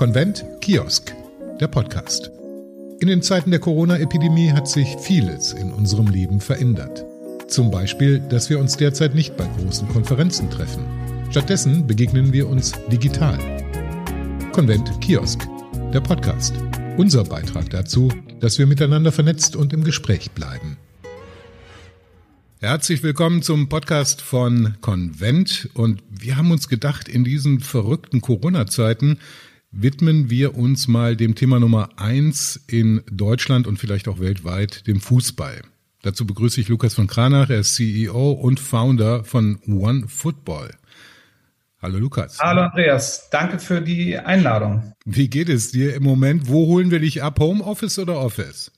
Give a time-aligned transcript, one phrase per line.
[0.00, 1.14] Konvent Kiosk,
[1.60, 2.30] der Podcast.
[3.00, 7.04] In den Zeiten der Corona-Epidemie hat sich vieles in unserem Leben verändert.
[7.48, 10.86] Zum Beispiel, dass wir uns derzeit nicht bei großen Konferenzen treffen.
[11.30, 13.38] Stattdessen begegnen wir uns digital.
[14.52, 15.46] Konvent Kiosk,
[15.92, 16.54] der Podcast.
[16.96, 18.10] Unser Beitrag dazu,
[18.40, 20.78] dass wir miteinander vernetzt und im Gespräch bleiben.
[22.62, 25.68] Herzlich willkommen zum Podcast von Konvent.
[25.74, 29.18] Und wir haben uns gedacht, in diesen verrückten Corona-Zeiten
[29.70, 35.00] widmen wir uns mal dem Thema Nummer eins in Deutschland und vielleicht auch weltweit, dem
[35.00, 35.62] Fußball.
[36.02, 40.70] Dazu begrüße ich Lukas von Kranach, er ist CEO und Founder von One Football.
[41.82, 42.38] Hallo Lukas.
[42.40, 44.92] Hallo Andreas, danke für die Einladung.
[45.04, 46.48] Wie geht es dir im Moment?
[46.48, 47.38] Wo holen wir dich ab?
[47.38, 48.72] Homeoffice oder Office?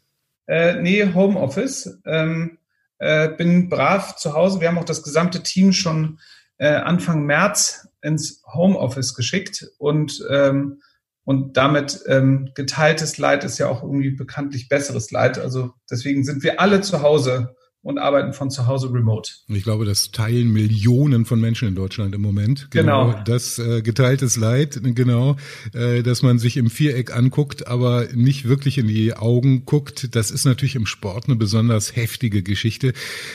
[0.46, 2.00] Äh, nee, Homeoffice.
[2.04, 2.58] Ähm,
[2.98, 4.60] äh, bin brav zu Hause.
[4.60, 6.18] Wir haben auch das gesamte Team schon
[6.58, 10.80] äh, Anfang März ins Homeoffice geschickt und ähm,
[11.24, 15.38] und damit ähm, geteiltes Leid ist ja auch irgendwie bekanntlich besseres Leid.
[15.38, 19.32] Also deswegen sind wir alle zu Hause und arbeiten von zu Hause remote.
[19.48, 22.68] Ich glaube, das teilen Millionen von Menschen in Deutschland im Moment.
[22.70, 23.10] Genau.
[23.10, 23.22] genau.
[23.24, 25.36] Das äh, geteiltes Leid, genau,
[25.74, 30.14] äh, dass man sich im Viereck anguckt, aber nicht wirklich in die Augen guckt.
[30.14, 32.92] Das ist natürlich im Sport eine besonders heftige Geschichte.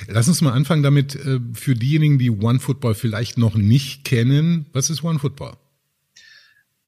[0.07, 4.67] Lass uns mal anfangen damit, äh, für diejenigen, die One Football vielleicht noch nicht kennen.
[4.71, 5.57] Was ist One Football?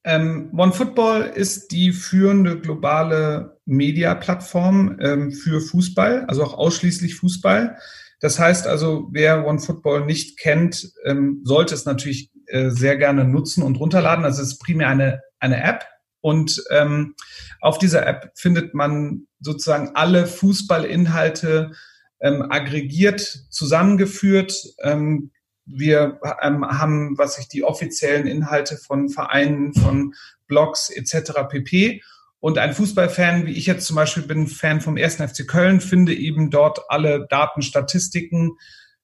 [0.04, 7.76] Ähm, OneFootball ist die führende globale Media-Plattform ähm, für Fußball, also auch ausschließlich Fußball.
[8.20, 13.62] Das heißt also, wer OneFootball nicht kennt, ähm, sollte es natürlich äh, sehr gerne nutzen
[13.62, 14.24] und runterladen.
[14.24, 15.84] Also es ist primär eine, eine App
[16.20, 17.14] und ähm,
[17.60, 21.72] auf dieser App findet man sozusagen alle Fußballinhalte
[22.20, 25.30] ähm, aggregiert, zusammengeführt, ähm,
[25.72, 30.14] wir ähm, haben, was ich die offiziellen Inhalte von Vereinen, von
[30.46, 31.32] Blogs etc.
[31.48, 32.02] pp.
[32.40, 35.16] Und ein Fußballfan, wie ich jetzt zum Beispiel bin, Fan vom 1.
[35.16, 38.52] FC Köln, finde eben dort alle Daten, Statistiken.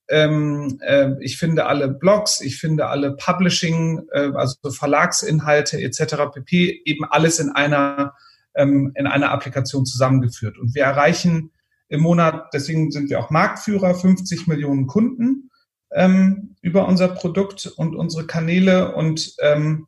[0.09, 6.33] Ähm, äh, ich finde alle Blogs, ich finde alle Publishing, äh, also Verlagsinhalte etc.
[6.33, 6.83] pp.
[6.85, 8.15] eben alles in einer
[8.57, 10.59] ähm, in einer Applikation zusammengeführt.
[10.59, 11.53] Und wir erreichen
[11.89, 15.46] im Monat, deswegen sind wir auch Marktführer, 50 Millionen Kunden
[15.93, 19.87] ähm, über unser Produkt und unsere Kanäle und ähm,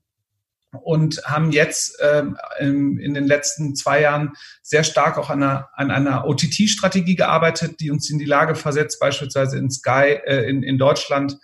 [0.83, 5.91] und haben jetzt ähm, in, den letzten zwei Jahren sehr stark auch an einer, an
[5.91, 10.77] einer OTT-Strategie gearbeitet, die uns in die Lage versetzt, beispielsweise in Sky äh, in, in
[10.77, 11.39] Deutschland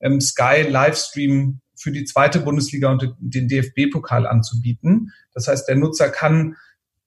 [0.00, 5.12] ähm, Sky Livestream für die zweite Bundesliga und den DFB-Pokal anzubieten.
[5.32, 6.56] Das heißt, der Nutzer kann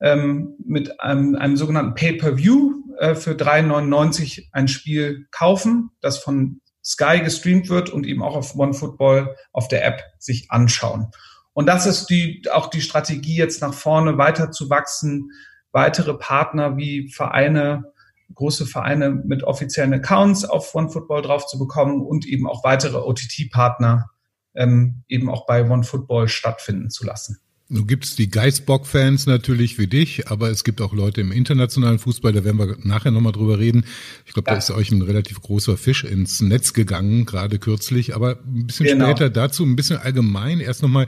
[0.01, 7.21] ähm, mit einem, einem sogenannten Pay-per-View äh, für 3,99 ein Spiel kaufen, das von Sky
[7.23, 11.11] gestreamt wird und eben auch auf OneFootball auf der App sich anschauen.
[11.53, 15.29] Und das ist die, auch die Strategie, jetzt nach vorne weiter zu wachsen,
[15.71, 17.91] weitere Partner wie Vereine,
[18.33, 24.09] große Vereine mit offiziellen Accounts auf OneFootball drauf zu bekommen und eben auch weitere OTT-Partner
[24.55, 27.39] ähm, eben auch bei OneFootball stattfinden zu lassen.
[27.71, 31.99] Nun gibt es die Geistbock-Fans natürlich wie dich, aber es gibt auch Leute im internationalen
[31.99, 33.85] Fußball, da werden wir nachher nochmal drüber reden.
[34.25, 34.55] Ich glaube, ja.
[34.55, 38.15] da ist euch ein relativ großer Fisch ins Netz gegangen, gerade kürzlich.
[38.15, 39.05] Aber ein bisschen genau.
[39.05, 40.61] später dazu, ein bisschen allgemein.
[40.61, 41.05] Erst nochmal,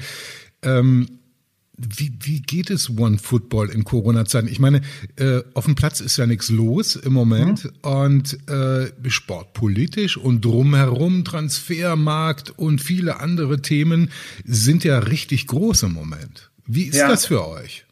[0.61, 1.07] ähm,
[1.77, 4.47] wie, wie geht es One Football in Corona-Zeiten?
[4.47, 4.81] Ich meine,
[5.15, 7.71] äh, auf dem Platz ist ja nichts los im Moment mhm.
[7.81, 14.11] und äh, sportpolitisch und drumherum Transfermarkt und viele andere Themen
[14.45, 16.50] sind ja richtig groß im Moment.
[16.73, 17.07] Wie ist ja.
[17.09, 17.85] das für euch?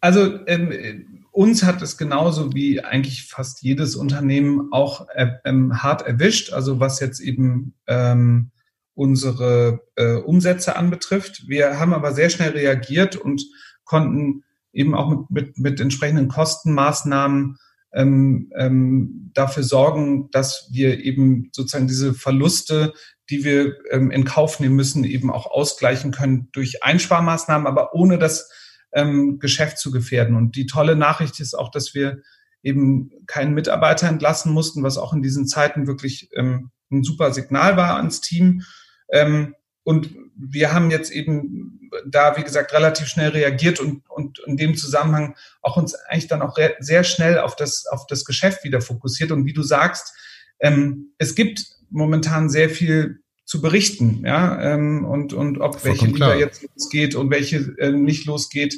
[0.00, 6.02] Also ähm, uns hat es genauso wie eigentlich fast jedes Unternehmen auch äh, ähm, hart
[6.02, 6.52] erwischt.
[6.52, 8.50] Also was jetzt eben ähm,
[8.94, 11.44] unsere äh, Umsätze anbetrifft.
[11.46, 13.44] Wir haben aber sehr schnell reagiert und
[13.84, 14.42] konnten
[14.72, 17.56] eben auch mit, mit, mit entsprechenden Kostenmaßnahmen
[17.92, 22.92] ähm, ähm, dafür sorgen, dass wir eben sozusagen diese Verluste,
[23.30, 28.18] die wir ähm, in Kauf nehmen müssen, eben auch ausgleichen können durch Einsparmaßnahmen, aber ohne
[28.18, 28.50] das
[28.92, 30.36] ähm, Geschäft zu gefährden.
[30.36, 32.22] Und die tolle Nachricht ist auch, dass wir
[32.62, 37.76] eben keinen Mitarbeiter entlassen mussten, was auch in diesen Zeiten wirklich ähm, ein super Signal
[37.76, 38.62] war ans Team.
[39.10, 44.56] Ähm, und wir haben jetzt eben da, wie gesagt, relativ schnell reagiert und, und in
[44.56, 48.80] dem Zusammenhang auch uns eigentlich dann auch sehr schnell auf das, auf das Geschäft wieder
[48.80, 49.32] fokussiert.
[49.32, 50.14] Und wie du sagst,
[50.60, 56.34] ähm, es gibt momentan sehr viel zu berichten, ja, ähm, und, und ob welche Liga
[56.34, 58.74] jetzt losgeht und welche äh, nicht losgeht.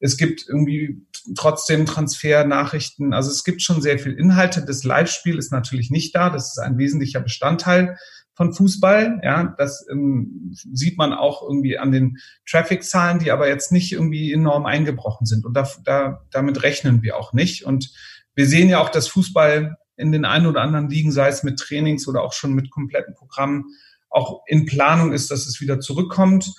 [0.00, 1.02] Es gibt irgendwie
[1.36, 3.12] trotzdem Transfernachrichten.
[3.14, 4.64] Also es gibt schon sehr viel Inhalte.
[4.64, 6.30] Das Live-Spiel ist natürlich nicht da.
[6.30, 7.96] Das ist ein wesentlicher Bestandteil
[8.34, 9.20] von Fußball.
[9.22, 14.32] Ja, das ähm, sieht man auch irgendwie an den Traffic-Zahlen, die aber jetzt nicht irgendwie
[14.32, 15.44] enorm eingebrochen sind.
[15.44, 17.64] Und da, da, damit rechnen wir auch nicht.
[17.64, 17.92] Und
[18.34, 21.58] wir sehen ja auch, dass Fußball in den einen oder anderen Ligen, sei es mit
[21.58, 23.66] Trainings oder auch schon mit kompletten Programmen,
[24.10, 26.52] auch in Planung ist, dass es wieder zurückkommt.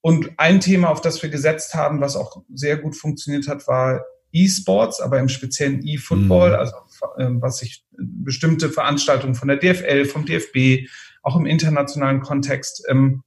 [0.00, 4.04] Und ein Thema, auf das wir gesetzt haben, was auch sehr gut funktioniert hat, war
[4.32, 6.56] E-Sports, aber im speziellen E-Football, mhm.
[6.56, 6.72] also
[7.18, 10.88] ähm, was sich bestimmte Veranstaltungen von der DFL, vom DFB,
[11.22, 13.22] auch im internationalen Kontext, ähm,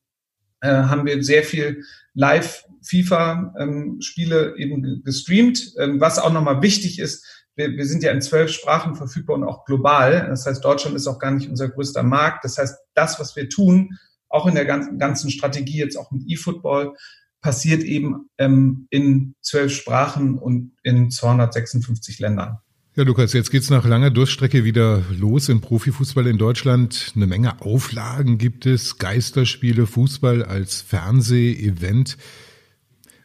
[0.62, 5.74] äh, haben wir sehr viel Live-FIFA-Spiele eben gestreamt.
[5.78, 7.26] Ähm, was auch nochmal wichtig ist,
[7.56, 10.28] wir, wir sind ja in zwölf Sprachen verfügbar und auch global.
[10.30, 12.46] Das heißt, Deutschland ist auch gar nicht unser größter Markt.
[12.46, 13.98] Das heißt, das, was wir tun,
[14.30, 16.96] auch in der ganzen, ganzen Strategie, jetzt auch mit E-Football,
[17.42, 22.60] passiert eben ähm, in zwölf Sprachen und in 256 Ländern.
[22.96, 27.12] Ja, Lukas, jetzt geht's nach langer Durststrecke wieder los im Profifußball in Deutschland.
[27.16, 32.20] Eine Menge Auflagen gibt es, Geisterspiele, Fußball als Fernseh-Event.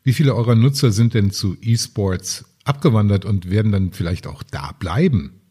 [0.04, 4.72] Wie viele eurer Nutzer sind denn zu E-Sports abgewandert und werden dann vielleicht auch da
[4.72, 5.42] bleiben?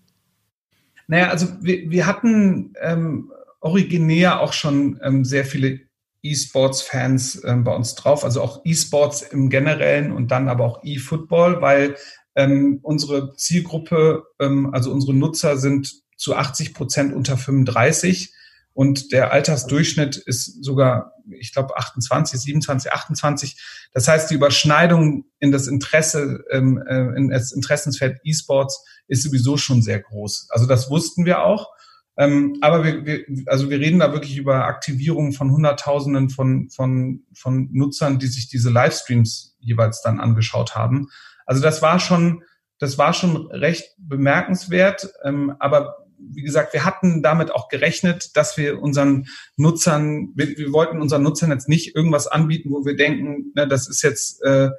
[1.05, 5.81] Naja, also wir, wir hatten ähm, originär auch schon ähm, sehr viele
[6.23, 11.61] E-Sports-Fans ähm, bei uns drauf, also auch E-Sports im Generellen und dann aber auch E-Football,
[11.61, 11.95] weil
[12.37, 18.31] ähm, unsere Zielgruppe, ähm, also unsere Nutzer sind zu 80 Prozent unter 35
[18.73, 23.59] und der Altersdurchschnitt ist sogar, ich glaube, 28, 27, 28.
[23.91, 29.57] Das heißt, die Überschneidung in das Interesse, ähm, äh, in das Interessensfeld E-Sports ist sowieso
[29.57, 30.49] schon sehr groß.
[30.51, 31.71] Also das wussten wir auch.
[32.17, 37.23] Ähm, aber wir, wir, also wir reden da wirklich über Aktivierungen von Hunderttausenden von, von,
[37.33, 41.09] von Nutzern, die sich diese Livestreams jeweils dann angeschaut haben.
[41.47, 42.43] Also das war schon,
[42.77, 45.09] das war schon recht bemerkenswert.
[45.23, 50.71] Ähm, aber wie gesagt, wir hatten damit auch gerechnet, dass wir unseren Nutzern, wir, wir
[50.71, 54.69] wollten unseren Nutzern jetzt nicht irgendwas anbieten, wo wir denken, na, das ist jetzt, äh,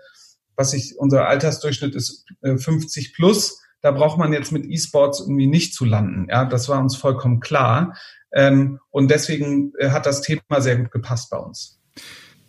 [0.55, 5.47] was ich, unser Altersdurchschnitt ist äh, 50 plus da braucht man jetzt mit E-Sports irgendwie
[5.47, 6.27] nicht zu landen.
[6.29, 7.97] Ja, das war uns vollkommen klar.
[8.33, 11.81] Ähm, und deswegen äh, hat das Thema sehr gut gepasst bei uns.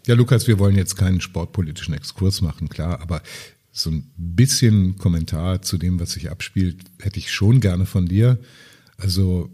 [0.07, 3.22] Ja, Lukas, wir wollen jetzt keinen sportpolitischen Exkurs machen, klar, aber
[3.80, 8.38] so ein bisschen Kommentar zu dem, was sich abspielt, hätte ich schon gerne von dir.
[8.98, 9.50] Also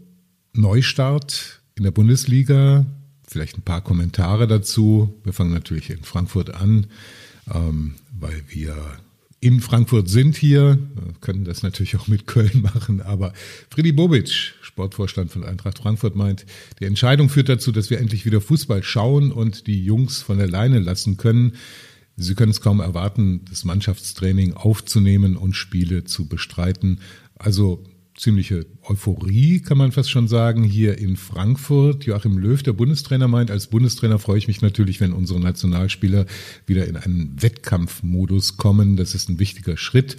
[0.52, 2.86] Neustart in der Bundesliga,
[3.28, 5.14] vielleicht ein paar Kommentare dazu.
[5.24, 6.86] Wir fangen natürlich in Frankfurt an,
[7.52, 8.76] ähm, weil wir
[9.40, 10.78] in Frankfurt sind hier,
[11.20, 13.32] können das natürlich auch mit Köln machen, aber
[13.70, 16.46] Freddy Bobic, Sportvorstand von Eintracht Frankfurt, meint,
[16.80, 20.48] die Entscheidung führt dazu, dass wir endlich wieder Fußball schauen und die Jungs von der
[20.48, 21.52] Leine lassen können.
[22.16, 27.00] Sie können es kaum erwarten, das Mannschaftstraining aufzunehmen und Spiele zu bestreiten.
[27.36, 27.84] Also
[28.16, 32.04] ziemliche Euphorie, kann man fast schon sagen, hier in Frankfurt.
[32.04, 36.26] Joachim Löw, der Bundestrainer, meint, als Bundestrainer freue ich mich natürlich, wenn unsere Nationalspieler
[36.66, 38.96] wieder in einen Wettkampfmodus kommen.
[38.96, 40.16] Das ist ein wichtiger Schritt.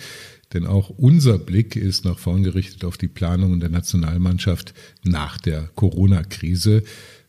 [0.54, 4.74] Denn auch unser Blick ist nach vorn gerichtet auf die Planungen der Nationalmannschaft
[5.04, 6.84] nach der Corona-Krise.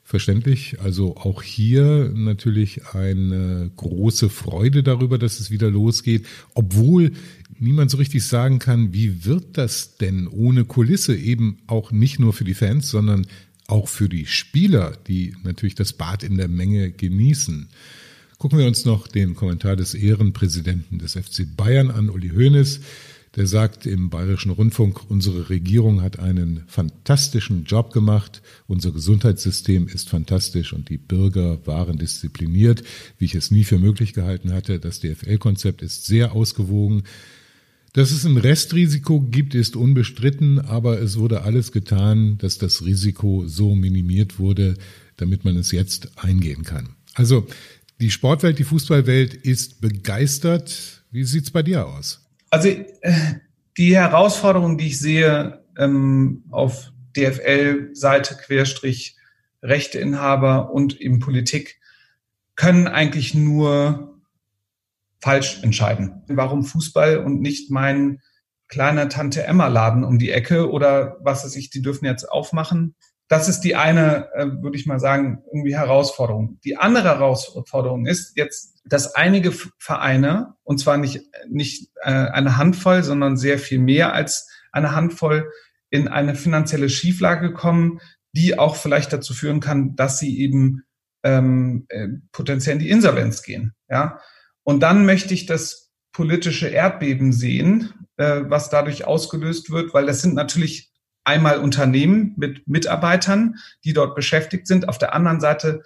[0.08, 0.80] Verständlich.
[0.80, 6.24] Also auch hier natürlich eine große Freude darüber, dass es wieder losgeht,
[6.54, 7.12] obwohl
[7.58, 12.32] niemand so richtig sagen kann, wie wird das denn ohne Kulisse eben auch nicht nur
[12.32, 13.26] für die Fans, sondern
[13.66, 17.68] auch für die Spieler, die natürlich das Bad in der Menge genießen.
[18.38, 22.80] Gucken wir uns noch den Kommentar des Ehrenpräsidenten des FC Bayern an, Uli Hoeneß.
[23.36, 30.08] Der sagt im Bayerischen Rundfunk, unsere Regierung hat einen fantastischen Job gemacht, unser Gesundheitssystem ist
[30.08, 32.82] fantastisch und die Bürger waren diszipliniert,
[33.18, 34.80] wie ich es nie für möglich gehalten hatte.
[34.80, 37.04] Das DFL-Konzept ist sehr ausgewogen.
[37.92, 43.46] Dass es ein Restrisiko gibt, ist unbestritten, aber es wurde alles getan, dass das Risiko
[43.46, 44.76] so minimiert wurde,
[45.16, 46.90] damit man es jetzt eingehen kann.
[47.14, 47.46] Also
[48.00, 51.02] die Sportwelt, die Fußballwelt ist begeistert.
[51.10, 52.20] Wie sieht's bei dir aus?
[52.50, 52.84] Also äh,
[53.76, 59.16] die Herausforderung, die ich sehe ähm, auf DFL-Seite, Querstrich,
[59.62, 61.80] Rechteinhaber und eben Politik,
[62.56, 64.20] können eigentlich nur
[65.20, 66.22] falsch entscheiden.
[66.28, 68.20] Warum Fußball und nicht mein
[68.68, 72.94] kleiner Tante Emma Laden um die Ecke oder was weiß ich, die dürfen jetzt aufmachen.
[73.28, 76.58] Das ist die eine, äh, würde ich mal sagen, irgendwie Herausforderung.
[76.64, 83.02] Die andere Herausforderung ist jetzt dass einige Vereine, und zwar nicht, nicht äh, eine Handvoll,
[83.02, 85.50] sondern sehr viel mehr als eine Handvoll,
[85.90, 88.00] in eine finanzielle Schieflage kommen,
[88.32, 90.84] die auch vielleicht dazu führen kann, dass sie eben
[91.22, 93.74] ähm, äh, potenziell in die Insolvenz gehen.
[93.88, 94.20] Ja?
[94.62, 100.20] Und dann möchte ich das politische Erdbeben sehen, äh, was dadurch ausgelöst wird, weil das
[100.20, 100.92] sind natürlich
[101.24, 104.88] einmal Unternehmen mit Mitarbeitern, die dort beschäftigt sind.
[104.88, 105.82] Auf der anderen Seite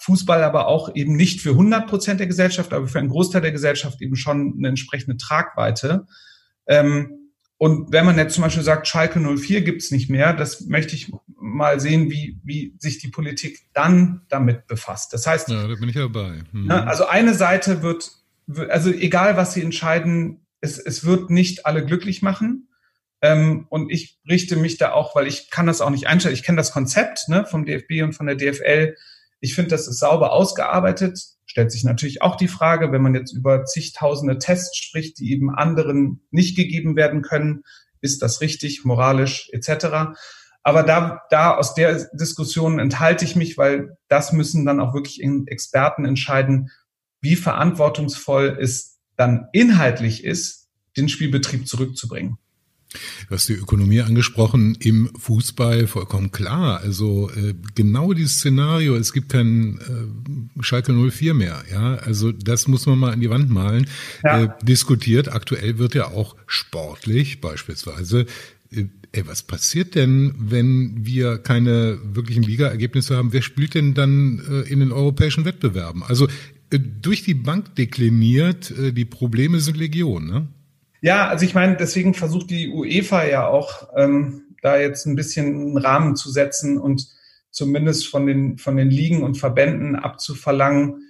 [0.00, 3.52] Fußball aber auch eben nicht für 100 Prozent der Gesellschaft, aber für einen Großteil der
[3.52, 6.06] Gesellschaft eben schon eine entsprechende Tragweite.
[6.66, 7.24] Ähm,
[7.56, 11.12] und wenn man jetzt zum Beispiel sagt, Schalke 04 gibt's nicht mehr, das möchte ich
[11.38, 15.12] mal sehen, wie, wie sich die Politik dann damit befasst.
[15.12, 16.40] Das heißt, ja, da bin ich dabei.
[16.52, 16.70] Mhm.
[16.70, 18.10] Also eine Seite wird,
[18.68, 22.68] also egal was sie entscheiden, es, es wird nicht alle glücklich machen.
[23.24, 26.34] Ähm, und ich richte mich da auch, weil ich kann das auch nicht einstellen.
[26.34, 28.96] Ich kenne das Konzept ne, vom DFB und von der DFL.
[29.40, 31.18] Ich finde, das ist sauber ausgearbeitet.
[31.46, 35.48] Stellt sich natürlich auch die Frage, wenn man jetzt über zigtausende Tests spricht, die eben
[35.48, 37.62] anderen nicht gegeben werden können,
[38.02, 40.18] ist das richtig, moralisch etc.
[40.62, 45.22] Aber da, da aus der Diskussion enthalte ich mich, weil das müssen dann auch wirklich
[45.46, 46.70] Experten entscheiden,
[47.22, 52.36] wie verantwortungsvoll es dann inhaltlich ist, den Spielbetrieb zurückzubringen.
[53.28, 56.80] Du hast die Ökonomie angesprochen im Fußball vollkommen klar.
[56.80, 61.64] Also äh, genau dieses Szenario, es gibt kein äh, Schalke 04 mehr.
[61.70, 63.86] Ja, also das muss man mal an die Wand malen.
[64.22, 64.44] Ja.
[64.44, 65.32] Äh, diskutiert.
[65.32, 68.26] Aktuell wird ja auch sportlich beispielsweise
[68.70, 68.84] äh,
[69.14, 73.32] Ey, was passiert denn, wenn wir keine wirklichen Ligaergebnisse haben?
[73.32, 76.02] Wer spielt denn dann äh, in den europäischen Wettbewerben?
[76.02, 76.26] Also
[76.70, 80.48] äh, durch die Bank dekliniert, äh, die Probleme sind Legion, ne?
[81.04, 85.48] Ja, also ich meine, deswegen versucht die UEFA ja auch ähm, da jetzt ein bisschen
[85.48, 87.06] einen Rahmen zu setzen und
[87.50, 91.02] zumindest von den, von den Ligen und Verbänden abzuverlangen,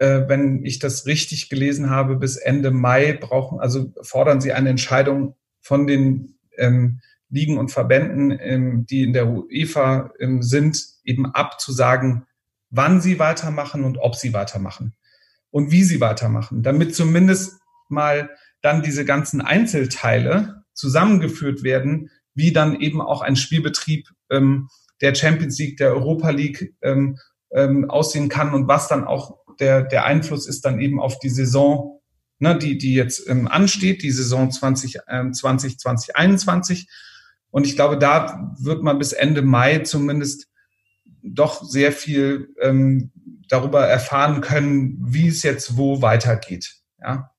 [0.00, 4.68] äh, wenn ich das richtig gelesen habe, bis Ende Mai brauchen, also fordern sie eine
[4.68, 11.24] Entscheidung von den ähm, Ligen und Verbänden, ähm, die in der UEFA ähm, sind, eben
[11.24, 12.26] abzusagen,
[12.68, 14.92] wann sie weitermachen und ob sie weitermachen
[15.50, 18.28] und wie sie weitermachen, damit zumindest mal
[18.62, 24.68] dann diese ganzen Einzelteile zusammengeführt werden, wie dann eben auch ein Spielbetrieb ähm,
[25.00, 27.18] der Champions League, der Europa League ähm,
[27.52, 31.28] ähm, aussehen kann und was dann auch der, der Einfluss ist dann eben auf die
[31.28, 32.00] Saison,
[32.38, 36.88] ne, die, die jetzt ähm, ansteht, die Saison 2020, ähm, 2021.
[37.50, 40.48] Und ich glaube, da wird man bis Ende Mai zumindest
[41.22, 43.12] doch sehr viel ähm,
[43.48, 46.76] darüber erfahren können, wie es jetzt wo weitergeht.
[47.00, 47.31] Ja.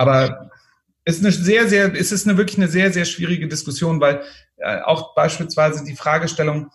[0.00, 0.50] Aber
[1.04, 4.22] es ist eine sehr, sehr, es ist eine wirklich eine sehr, sehr schwierige Diskussion, weil
[4.56, 6.70] äh, auch beispielsweise die Fragestellung,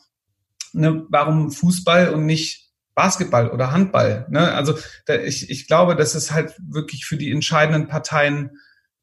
[0.74, 4.28] ne, warum Fußball und nicht Basketball oder Handball?
[4.30, 4.54] Ne?
[4.54, 4.78] Also
[5.08, 8.52] da, ich, ich glaube, dass es halt wirklich für die entscheidenden Parteien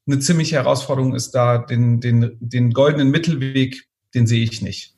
[0.07, 4.92] eine ziemliche Herausforderung ist, da den, den, den goldenen Mittelweg, den sehe ich nicht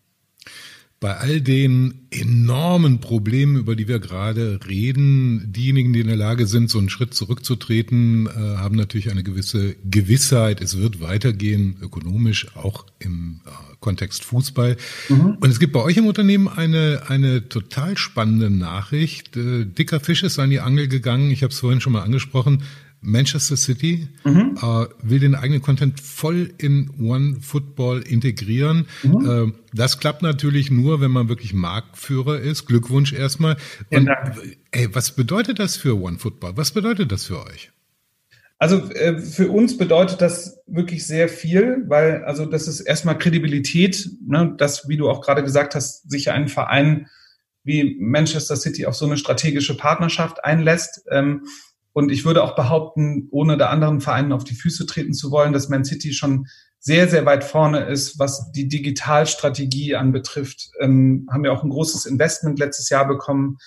[1.05, 6.47] bei all den enormen Problemen, über die wir gerade reden, diejenigen, die in der Lage
[6.47, 10.62] sind, so einen Schritt zurückzutreten, äh, haben natürlich eine gewisse Gewissheit.
[10.62, 13.50] Es wird weitergehen, ökonomisch, auch im äh,
[13.81, 14.77] Kontext Fußball.
[15.09, 15.38] Mhm.
[15.39, 19.38] Und es gibt bei euch im Unternehmen eine, eine total spannende Nachricht.
[19.38, 21.29] Äh, dicker Fisch ist an die Angel gegangen.
[21.29, 22.63] Ich habe es vorhin schon mal angesprochen.
[23.01, 24.57] Manchester City mhm.
[24.61, 28.87] äh, will den eigenen Content voll in One Football integrieren.
[29.03, 29.29] Mhm.
[29.29, 32.65] Äh, das klappt natürlich nur, wenn man wirklich Marktführer ist.
[32.65, 33.57] Glückwunsch erstmal.
[33.91, 34.09] Und,
[34.71, 36.57] ey, was bedeutet das für One Football?
[36.57, 37.71] Was bedeutet das für euch?
[38.57, 44.09] Also äh, für uns bedeutet das wirklich sehr viel, weil also das ist erstmal Kredibilität,
[44.25, 47.07] ne, dass, wie du auch gerade gesagt hast, sich ein Verein
[47.65, 51.03] wie Manchester City auf so eine strategische Partnerschaft einlässt.
[51.11, 51.45] Ähm,
[51.95, 55.53] und ich würde auch behaupten, ohne der anderen Vereinen auf die Füße treten zu wollen,
[55.53, 56.47] dass Man City schon
[56.77, 60.71] sehr, sehr weit vorne ist, was die Digitalstrategie anbetrifft.
[60.81, 63.59] Ähm, haben wir auch ein großes Investment letztes Jahr bekommen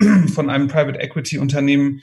[0.32, 2.00] von einem Private Equity Unternehmen,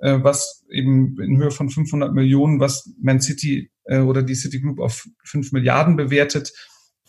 [0.00, 4.60] äh, was eben in Höhe von 500 Millionen, was Man City äh, oder die City
[4.60, 6.52] Group auf 5 Milliarden bewertet,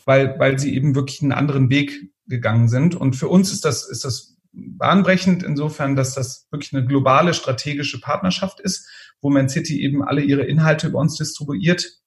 [0.05, 2.95] weil, weil sie eben wirklich einen anderen Weg gegangen sind.
[2.95, 7.99] Und für uns ist das, ist das bahnbrechend insofern, dass das wirklich eine globale strategische
[7.99, 8.87] Partnerschaft ist,
[9.21, 11.99] wo Man City eben alle ihre Inhalte über uns distribuiert.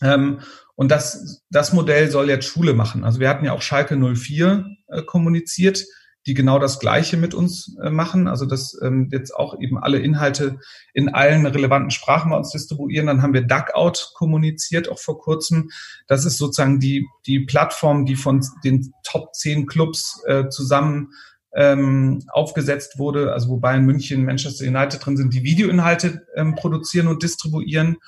[0.00, 0.40] Ähm,
[0.76, 3.04] und das, das Modell soll jetzt Schule machen.
[3.04, 5.84] Also wir hatten ja auch Schalke 04 äh, kommuniziert,
[6.26, 8.28] die genau das Gleiche mit uns äh, machen.
[8.28, 10.58] Also dass ähm, jetzt auch eben alle Inhalte
[10.92, 13.06] in allen relevanten Sprachen bei uns distribuieren.
[13.06, 15.70] Dann haben wir Duckout kommuniziert, auch vor kurzem.
[16.06, 21.10] Das ist sozusagen die, die Plattform, die von den Top 10 Clubs äh, zusammen
[21.56, 27.06] ähm, aufgesetzt wurde, also wo Bayern München, Manchester United drin sind, die Videoinhalte ähm, produzieren
[27.06, 27.98] und distribuieren.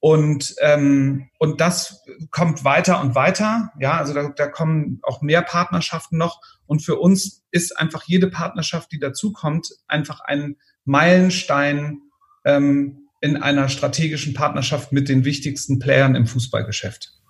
[0.00, 3.72] Und, ähm, und das kommt weiter und weiter.
[3.80, 6.42] Ja, also da, da kommen auch mehr Partnerschaften noch.
[6.66, 12.02] Und für uns ist einfach jede Partnerschaft, die dazukommt, einfach ein Meilenstein
[12.44, 17.23] ähm, in einer strategischen Partnerschaft mit den wichtigsten Playern im Fußballgeschäft.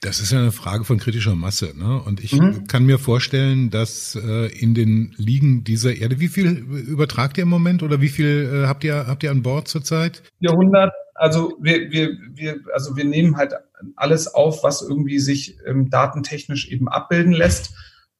[0.00, 1.72] Das ist ja eine Frage von kritischer Masse.
[1.76, 2.00] Ne?
[2.02, 2.66] Und ich mhm.
[2.66, 7.48] kann mir vorstellen, dass äh, in den Ligen dieser Erde, wie viel übertragt ihr im
[7.48, 10.22] Moment oder wie viel äh, habt ihr habt ihr an Bord zurzeit?
[10.40, 10.92] 400.
[11.14, 13.52] Also wir, wir, wir, also wir nehmen halt
[13.96, 17.74] alles auf, was irgendwie sich ähm, datentechnisch eben abbilden lässt.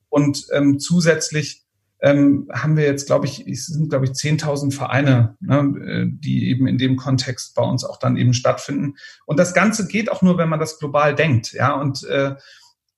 [0.09, 1.68] Und ähm, zusätzlich
[2.01, 6.49] ähm, haben wir jetzt, glaube ich, es sind, glaube ich, 10.000 Vereine, ne, äh, die
[6.49, 8.95] eben in dem Kontext bei uns auch dann eben stattfinden.
[9.27, 11.53] Und das Ganze geht auch nur, wenn man das global denkt.
[11.53, 12.37] Ja, und äh,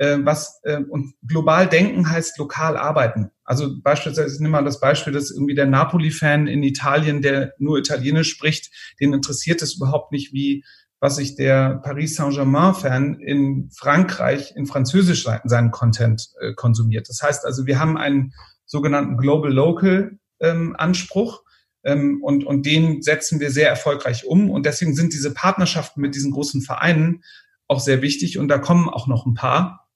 [0.00, 3.30] äh, was äh, und global denken heißt lokal arbeiten.
[3.44, 7.78] Also beispielsweise, ich nehme mal das Beispiel, dass irgendwie der Napoli-Fan in Italien, der nur
[7.78, 10.64] Italienisch spricht, den interessiert es überhaupt nicht, wie
[11.00, 17.08] was sich der Paris Saint-Germain-Fan in Frankreich in Französisch seinen Content äh, konsumiert.
[17.08, 18.34] Das heißt also, wir haben einen
[18.70, 21.42] sogenannten Global Local ähm, Anspruch.
[21.82, 24.48] Ähm, und, und den setzen wir sehr erfolgreich um.
[24.48, 27.24] Und deswegen sind diese Partnerschaften mit diesen großen Vereinen
[27.66, 28.38] auch sehr wichtig.
[28.38, 29.88] Und da kommen auch noch ein paar.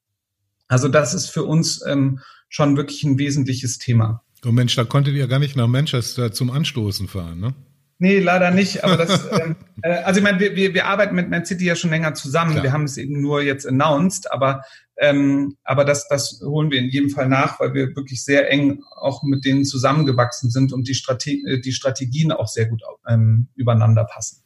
[0.66, 4.24] Also das ist für uns ähm, schon wirklich ein wesentliches Thema.
[4.44, 7.54] Oh Mensch, da konntet ihr gar nicht nach Manchester zum Anstoßen fahren, ne?
[7.98, 8.84] Nee, leider nicht.
[8.84, 11.90] Aber das, ähm, äh, also ich meine, wir, wir, arbeiten mit Man City ja schon
[11.90, 12.52] länger zusammen.
[12.52, 12.64] Klar.
[12.64, 14.62] Wir haben es eben nur jetzt announced, aber
[14.96, 18.82] ähm, aber das, das holen wir in jedem Fall nach, weil wir wirklich sehr eng
[18.96, 23.48] auch mit denen zusammengewachsen sind und die, Strate äh, die Strategien auch sehr gut ähm,
[23.56, 24.42] übereinander passen.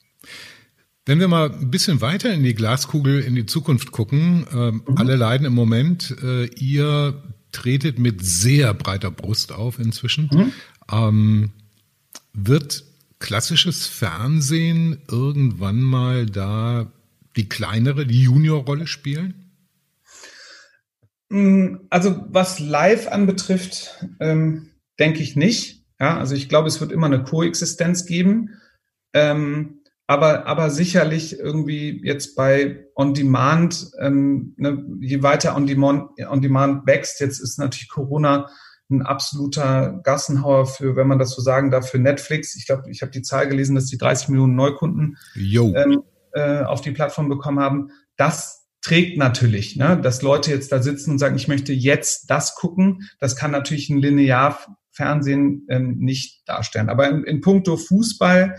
[1.04, 4.82] Wenn wir mal ein bisschen weiter in die Glaskugel in die Zukunft gucken, äh, mhm.
[4.96, 10.30] alle leiden im Moment, äh, ihr tretet mit sehr breiter Brust auf inzwischen.
[10.32, 10.52] Mhm.
[10.90, 11.50] Ähm,
[12.32, 12.84] wird
[13.18, 16.92] klassisches Fernsehen irgendwann mal da
[17.36, 19.52] die kleinere, die Juniorrolle spielen?
[21.28, 25.84] Mm, also was live anbetrifft, ähm, denke ich nicht.
[26.00, 28.50] Ja, also ich glaube, es wird immer eine Koexistenz geben.
[29.12, 36.10] Ähm, aber, aber sicherlich irgendwie jetzt bei On Demand, ähm, ne, je weiter On Demand,
[36.30, 38.48] On Demand wächst, jetzt ist natürlich Corona
[38.90, 42.56] ein absoluter Gassenhauer für, wenn man das so sagen darf, für Netflix.
[42.56, 45.18] Ich glaube, ich habe die Zahl gelesen, dass die 30 Millionen Neukunden
[45.76, 47.90] ähm, äh, auf die Plattform bekommen haben.
[48.16, 50.00] Das trägt natürlich, ne?
[50.00, 53.08] dass Leute jetzt da sitzen und sagen, ich möchte jetzt das gucken.
[53.18, 56.88] Das kann natürlich ein Linearfernsehen ähm, nicht darstellen.
[56.88, 58.56] Aber in, in puncto Fußball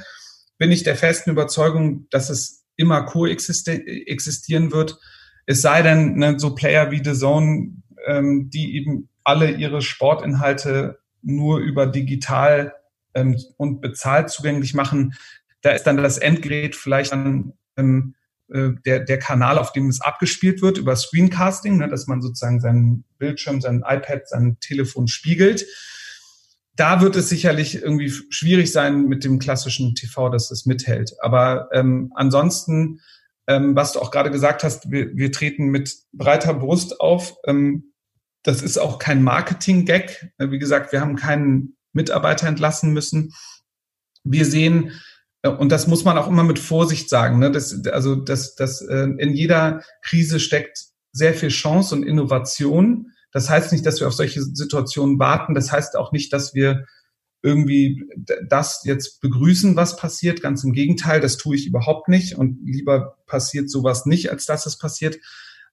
[0.57, 4.99] bin ich der festen Überzeugung, dass es immer koexistieren wird.
[5.45, 10.97] Es sei denn, ne, so Player wie The Zone, ähm, die eben alle ihre Sportinhalte
[11.21, 12.73] nur über digital
[13.13, 15.13] ähm, und bezahlt zugänglich machen,
[15.61, 18.15] da ist dann das Endgerät vielleicht dann ähm,
[18.51, 22.59] äh, der, der Kanal, auf dem es abgespielt wird, über Screencasting, ne, dass man sozusagen
[22.59, 25.63] seinen Bildschirm, sein iPad, sein Telefon spiegelt.
[26.75, 31.13] Da wird es sicherlich irgendwie schwierig sein mit dem klassischen TV, dass es mithält.
[31.19, 33.01] Aber ähm, ansonsten,
[33.45, 37.35] ähm, was du auch gerade gesagt hast, wir, wir treten mit breiter Brust auf.
[37.45, 37.88] Ähm,
[38.43, 40.31] das ist auch kein Marketing-Gag.
[40.37, 43.33] Wie gesagt, wir haben keinen Mitarbeiter entlassen müssen.
[44.23, 44.91] Wir sehen
[45.41, 47.39] äh, und das muss man auch immer mit Vorsicht sagen.
[47.39, 47.51] Ne?
[47.51, 53.11] Das, also das, das, äh, in jeder Krise steckt sehr viel Chance und Innovation.
[53.31, 55.53] Das heißt nicht, dass wir auf solche Situationen warten.
[55.53, 56.85] Das heißt auch nicht, dass wir
[57.41, 58.03] irgendwie
[58.47, 60.41] das jetzt begrüßen, was passiert.
[60.41, 62.35] Ganz im Gegenteil, das tue ich überhaupt nicht.
[62.35, 65.17] Und lieber passiert sowas nicht, als dass es passiert.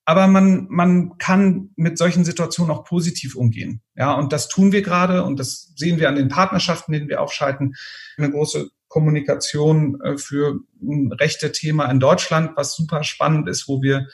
[0.09, 3.83] Aber man, man kann mit solchen Situationen auch positiv umgehen.
[3.97, 7.21] Ja, und das tun wir gerade und das sehen wir an den Partnerschaften, denen wir
[7.21, 7.75] aufschalten.
[8.17, 13.83] Eine große Kommunikation äh, für ein rechte Thema in Deutschland, was super spannend ist, wo
[13.83, 14.07] wir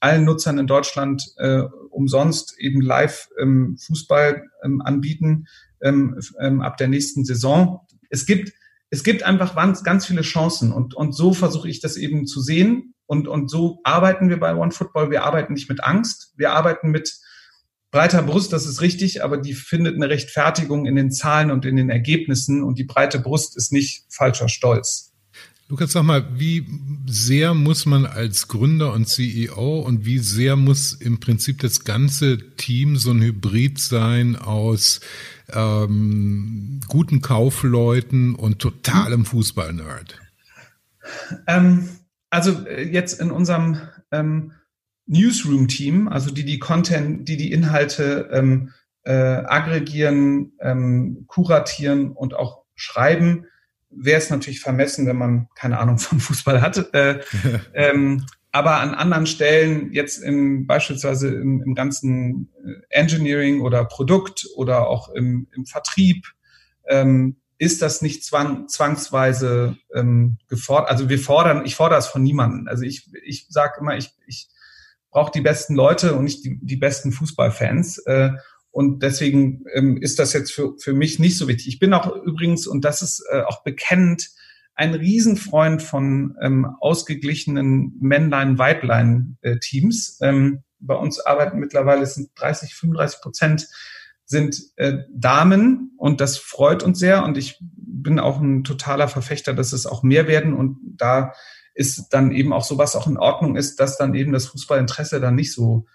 [0.00, 5.46] allen Nutzern in Deutschland äh, umsonst eben live ähm, Fußball ähm, anbieten
[5.82, 7.86] ähm, ähm, ab der nächsten Saison.
[8.08, 8.52] Es gibt
[8.88, 12.93] es gibt einfach ganz viele Chancen und und so versuche ich das eben zu sehen
[13.06, 15.10] und und so arbeiten wir bei One Football.
[15.10, 17.18] Wir arbeiten nicht mit Angst, wir arbeiten mit
[17.90, 21.76] breiter Brust, das ist richtig, aber die findet eine Rechtfertigung in den Zahlen und in
[21.76, 25.12] den Ergebnissen und die breite Brust ist nicht falscher Stolz.
[25.68, 26.66] Lukas, sag mal, wie
[27.06, 32.56] sehr muss man als Gründer und CEO und wie sehr muss im Prinzip das ganze
[32.56, 35.00] Team so ein Hybrid sein aus
[35.50, 40.20] ähm, guten Kaufleuten und totalem Fußballnerd?
[41.46, 41.88] Ähm,
[42.34, 44.52] also äh, jetzt in unserem ähm,
[45.06, 48.72] Newsroom-Team, also die die Content, die die Inhalte ähm,
[49.04, 53.46] äh, aggregieren, ähm, kuratieren und auch schreiben,
[53.90, 56.92] wäre es natürlich vermessen, wenn man keine Ahnung von Fußball hat.
[56.92, 57.20] Äh,
[57.74, 64.46] ähm, aber an anderen Stellen, jetzt im, beispielsweise im, im ganzen äh, Engineering oder Produkt
[64.56, 66.26] oder auch im, im Vertrieb,
[66.88, 70.90] ähm, ist das nicht zwang, zwangsweise ähm, gefordert.
[70.90, 72.68] Also wir fordern, ich fordere es von niemandem.
[72.68, 74.48] Also ich, ich sage immer, ich, ich
[75.10, 77.98] braucht die besten Leute und nicht die, die besten Fußballfans.
[78.06, 78.32] Äh,
[78.70, 81.68] und deswegen ähm, ist das jetzt für, für mich nicht so wichtig.
[81.68, 84.30] Ich bin auch übrigens, und das ist äh, auch bekennend,
[84.74, 90.18] ein Riesenfreund von ähm, ausgeglichenen Männlein-Weiblein-Teams.
[90.20, 93.68] Ähm, bei uns arbeiten mittlerweile sind 30, 35 Prozent
[94.26, 99.54] sind äh, Damen und das freut uns sehr und ich bin auch ein totaler Verfechter,
[99.54, 101.32] dass es auch mehr werden und da
[101.74, 105.34] ist dann eben auch sowas auch in Ordnung ist, dass dann eben das Fußballinteresse dann
[105.34, 105.86] nicht so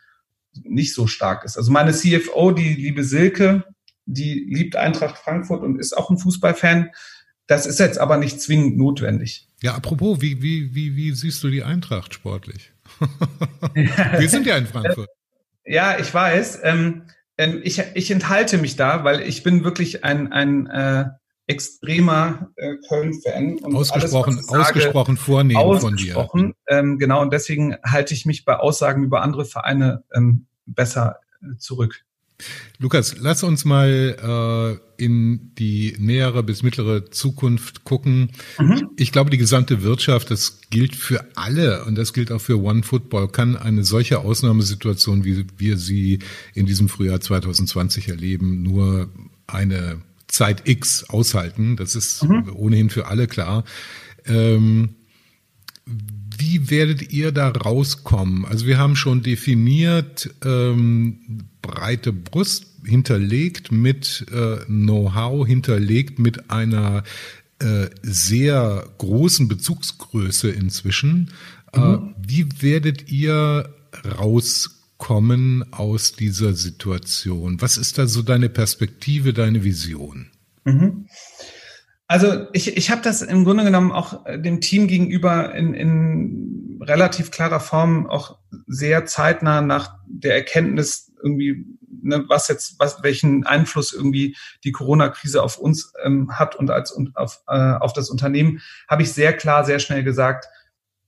[0.63, 1.57] nicht so stark ist.
[1.57, 3.63] Also meine CFO, die liebe Silke,
[4.05, 6.89] die liebt Eintracht Frankfurt und ist auch ein Fußballfan.
[7.47, 9.47] Das ist jetzt aber nicht zwingend notwendig.
[9.61, 12.71] Ja, apropos, wie, wie, wie, wie siehst du die Eintracht sportlich?
[13.73, 15.09] Wir sind ja in Frankfurt.
[15.65, 16.61] Ja, ich weiß.
[16.63, 17.03] Ähm,
[17.63, 21.05] ich, ich enthalte mich da, weil ich bin wirklich ein, ein äh,
[21.47, 23.63] extremer äh, Köln-Fan.
[23.73, 26.77] Ausgesprochen, alles, sage, ausgesprochen vornehm ausgesprochen, von dir.
[26.77, 31.57] Ähm, genau, und deswegen halte ich mich bei Aussagen über andere Vereine ähm, besser äh,
[31.57, 32.05] zurück.
[32.77, 38.31] Lukas, lass uns mal äh, in die nähere bis mittlere Zukunft gucken.
[38.57, 38.89] Mhm.
[38.97, 42.83] Ich glaube, die gesamte Wirtschaft, das gilt für alle und das gilt auch für One
[42.83, 46.19] Football, kann eine solche Ausnahmesituation, wie wir sie
[46.53, 49.09] in diesem Frühjahr 2020 erleben, nur
[49.47, 51.75] eine Zeit X aushalten.
[51.75, 52.51] Das ist mhm.
[52.55, 53.65] ohnehin für alle klar.
[54.25, 54.95] Ähm,
[56.37, 58.45] wie werdet ihr da rauskommen?
[58.45, 67.03] Also wir haben schon definiert, ähm, breite Brust hinterlegt mit äh, Know-how, hinterlegt mit einer
[67.59, 71.31] äh, sehr großen Bezugsgröße inzwischen.
[71.73, 72.15] Äh, mhm.
[72.17, 73.73] Äh, wie werdet ihr
[74.17, 77.61] rauskommen aus dieser Situation?
[77.61, 80.31] Was ist da so deine Perspektive, deine Vision?
[80.63, 81.07] Mhm.
[82.07, 86.68] Also ich, ich habe das im Grunde genommen auch äh, dem Team gegenüber in, in
[86.81, 91.65] relativ klarer Form auch sehr zeitnah nach der Erkenntnis irgendwie,
[92.01, 96.91] ne, was jetzt, was, welchen Einfluss irgendwie die Corona-Krise auf uns ähm, hat und als
[96.91, 100.47] und auf, äh, auf das Unternehmen, habe ich sehr klar, sehr schnell gesagt,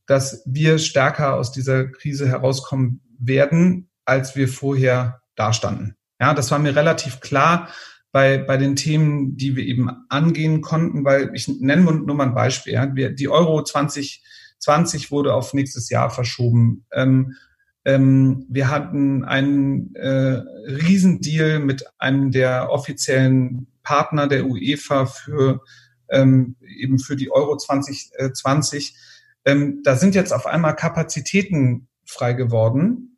[0.05, 5.95] dass wir stärker aus dieser Krise herauskommen werden, als wir vorher dastanden.
[6.19, 7.69] Ja, das war mir relativ klar
[8.11, 12.35] bei, bei den Themen, die wir eben angehen konnten, weil ich nenne nur mal ein
[12.35, 12.73] Beispiel.
[12.73, 12.93] Ja.
[12.93, 13.61] Wir, die Euro
[14.61, 16.85] 2020 wurde auf nächstes Jahr verschoben.
[16.93, 17.35] Ähm,
[17.83, 25.61] ähm, wir hatten einen äh, Riesendeal mit einem der offiziellen Partner der UEFA für
[26.09, 28.95] ähm, eben für die Euro 2020.
[29.45, 33.17] Ähm, da sind jetzt auf einmal Kapazitäten frei geworden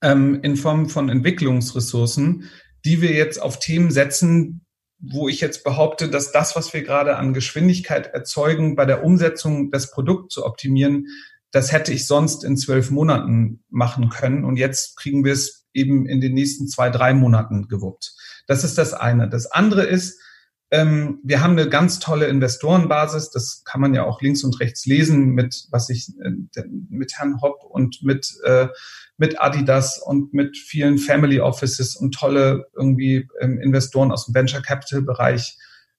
[0.00, 2.48] ähm, in Form von Entwicklungsressourcen,
[2.84, 4.63] die wir jetzt auf Themen setzen,
[5.10, 9.70] wo ich jetzt behaupte, dass das, was wir gerade an Geschwindigkeit erzeugen, bei der Umsetzung
[9.70, 11.08] des Produkts zu optimieren,
[11.50, 14.44] das hätte ich sonst in zwölf Monaten machen können.
[14.44, 18.14] Und jetzt kriegen wir es eben in den nächsten zwei, drei Monaten gewuppt.
[18.46, 19.28] Das ist das eine.
[19.28, 20.20] Das andere ist,
[20.74, 23.30] ähm, wir haben eine ganz tolle Investorenbasis.
[23.30, 27.40] Das kann man ja auch links und rechts lesen mit, was ich, äh, mit Herrn
[27.40, 28.66] Hopp und mit, äh,
[29.16, 34.62] mit Adidas und mit vielen Family Offices und tolle irgendwie ähm, Investoren aus dem Venture
[34.62, 35.56] Capital Bereich.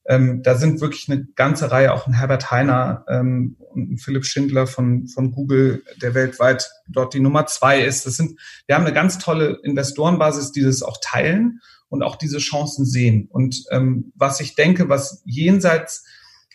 [0.08, 4.26] Ähm, da sind wirklich eine ganze Reihe, auch ein Herbert Heiner ähm, und ein Philipp
[4.26, 8.06] Schindler von, von Google, der weltweit dort die Nummer zwei ist.
[8.06, 12.38] Das sind, wir haben eine ganz tolle Investorenbasis, die das auch teilen und auch diese
[12.38, 13.28] Chancen sehen.
[13.30, 16.06] Und ähm, was ich denke, was jenseits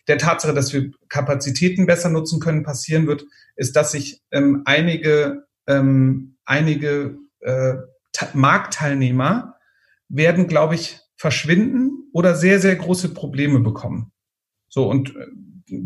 [0.07, 3.25] der Tatsache, dass wir Kapazitäten besser nutzen können, passieren wird,
[3.57, 7.75] ist, dass sich ähm, einige ähm, einige äh,
[8.35, 9.55] Marktteilnehmer
[10.09, 14.11] werden, glaube ich, verschwinden oder sehr, sehr große Probleme bekommen.
[14.71, 15.27] So, und äh,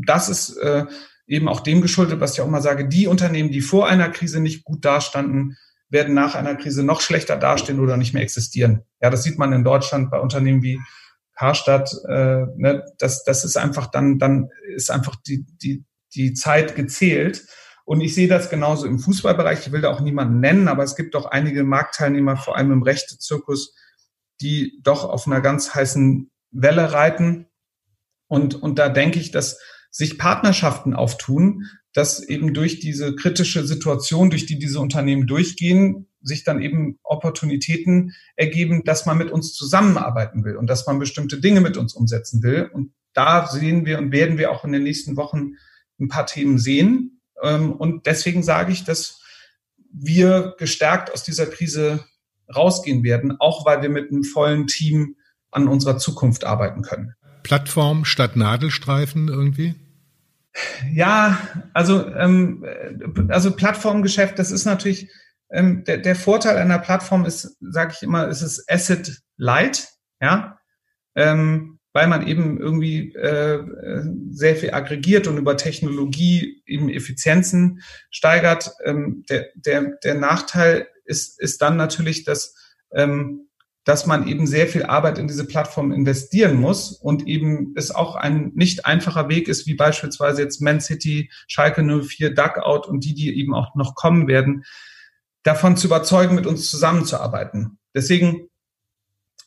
[0.07, 0.85] das ist äh,
[1.27, 4.39] eben auch dem geschuldet, was ich auch mal sage, die Unternehmen, die vor einer Krise
[4.39, 5.57] nicht gut dastanden,
[5.89, 8.83] werden nach einer Krise noch schlechter dastehen oder nicht mehr existieren.
[9.01, 10.79] Ja, das sieht man in Deutschland bei Unternehmen wie
[11.35, 11.91] Karstadt.
[12.09, 17.45] Äh, ne, das, das ist einfach dann, dann ist einfach die, die, die Zeit gezählt.
[17.85, 19.67] Und ich sehe das genauso im Fußballbereich.
[19.67, 22.85] Ich will da auch niemanden nennen, aber es gibt auch einige Marktteilnehmer, vor allem im
[22.85, 23.75] Rechte-Zirkus,
[24.45, 27.47] die doch auf einer ganz heißen Welle reiten.
[28.29, 29.59] Und, und da denke ich, dass
[29.91, 36.45] sich Partnerschaften auftun, dass eben durch diese kritische Situation, durch die diese Unternehmen durchgehen, sich
[36.45, 41.61] dann eben Opportunitäten ergeben, dass man mit uns zusammenarbeiten will und dass man bestimmte Dinge
[41.61, 42.71] mit uns umsetzen will.
[42.73, 45.53] Und da sehen wir und werden wir auch in den nächsten Wochen
[46.01, 49.21] ein paar Themen sehen, ähm, und deswegen sage ich, dass
[49.93, 52.05] wir gestärkt aus dieser Krise
[52.55, 55.17] rausgehen werden, auch weil wir mit einem vollen Team
[55.51, 57.15] an unserer Zukunft arbeiten können.
[57.43, 59.75] Plattform statt Nadelstreifen irgendwie?
[60.93, 61.39] Ja,
[61.73, 62.65] also, ähm,
[63.29, 65.11] also Plattformgeschäft, das ist natürlich
[65.51, 69.89] ähm, der, der Vorteil einer Plattform ist, sage ich immer, ist es Asset Light,
[70.21, 70.59] ja,
[71.15, 73.63] ähm, weil man eben irgendwie äh,
[74.31, 78.73] sehr viel aggregiert und über Technologie eben Effizienzen steigert.
[78.85, 82.55] Ähm, der, der, der Nachteil ist, ist dann natürlich, dass
[82.93, 83.49] ähm,
[83.85, 88.17] dass man eben sehr viel Arbeit in diese Plattform investieren muss und eben es auch
[88.17, 93.15] ein nicht einfacher Weg ist, wie beispielsweise jetzt Man City, Schalke 04, Duckout und die,
[93.15, 94.65] die eben auch noch kommen werden,
[95.43, 97.79] davon zu überzeugen, mit uns zusammenzuarbeiten.
[97.95, 98.49] Deswegen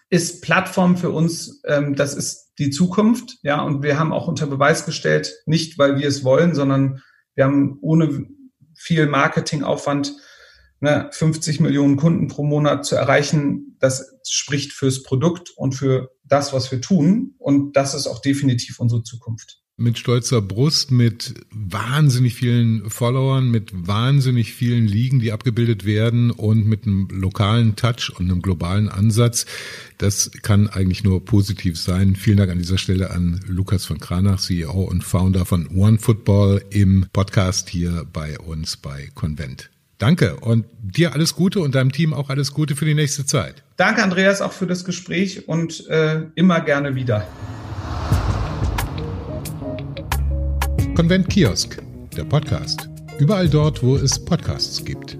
[0.09, 4.47] ist Plattform für uns, ähm, das ist die Zukunft, ja, und wir haben auch unter
[4.47, 7.01] Beweis gestellt, nicht weil wir es wollen, sondern
[7.33, 8.27] wir haben ohne
[8.75, 10.13] viel Marketingaufwand
[10.79, 16.53] ne, 50 Millionen Kunden pro Monat zu erreichen, das spricht fürs Produkt und für das,
[16.53, 17.35] was wir tun.
[17.37, 19.61] Und das ist auch definitiv unsere Zukunft.
[19.79, 26.65] Mit stolzer Brust, mit wahnsinnig vielen Followern, mit wahnsinnig vielen Ligen, die abgebildet werden und
[26.65, 29.45] mit einem lokalen Touch und einem globalen Ansatz.
[29.99, 32.15] Das kann eigentlich nur positiv sein.
[32.15, 37.05] Vielen Dank an dieser Stelle an Lukas von Kranach, CEO und Founder von OneFootball im
[37.13, 39.69] Podcast hier bei uns bei Convent.
[39.97, 43.63] Danke und dir alles Gute und deinem Team auch alles Gute für die nächste Zeit.
[43.77, 47.27] Danke, Andreas, auch für das Gespräch und äh, immer gerne wieder.
[50.95, 51.81] Konvent Kiosk,
[52.15, 52.89] der Podcast.
[53.19, 55.17] Überall dort, wo es Podcasts gibt.